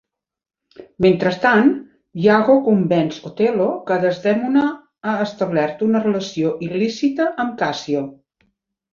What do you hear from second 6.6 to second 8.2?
il·lícita amb Cassio.